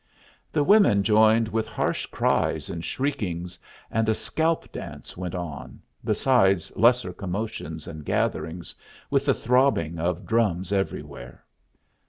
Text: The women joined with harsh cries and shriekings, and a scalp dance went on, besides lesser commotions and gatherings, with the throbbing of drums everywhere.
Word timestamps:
The 0.51 0.63
women 0.63 1.03
joined 1.03 1.49
with 1.49 1.67
harsh 1.69 2.07
cries 2.07 2.71
and 2.71 2.83
shriekings, 2.83 3.59
and 3.91 4.09
a 4.09 4.15
scalp 4.15 4.71
dance 4.71 5.15
went 5.15 5.35
on, 5.35 5.79
besides 6.03 6.75
lesser 6.75 7.13
commotions 7.13 7.85
and 7.87 8.03
gatherings, 8.03 8.73
with 9.11 9.25
the 9.27 9.35
throbbing 9.35 9.99
of 9.99 10.25
drums 10.25 10.73
everywhere. 10.73 11.45